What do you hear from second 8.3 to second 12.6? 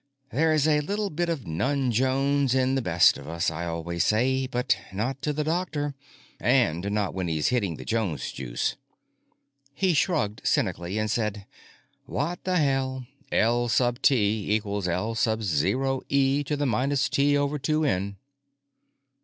juice." He shrugged cynically and said, "What the